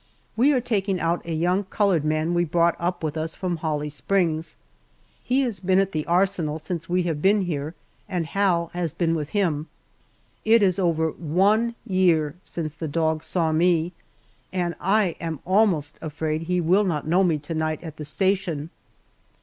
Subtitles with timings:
[0.35, 3.87] We are taking out a young colored man we brought up with us from Holly
[3.87, 4.55] Springs.
[5.23, 7.75] He has been at the arsenal since we have been here,
[8.09, 9.67] and Hal has been with him.
[10.43, 13.93] It is over one year since the dog saw me,
[14.51, 18.71] and I am almost afraid he will not know me tonight at the station.